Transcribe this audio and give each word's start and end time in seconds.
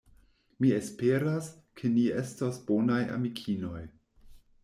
Mi 0.63 0.69
esperas, 0.77 1.49
ke 1.81 1.91
ni 1.97 2.07
estos 2.23 2.59
bonaj 2.71 2.99
amikinoj. 3.19 3.85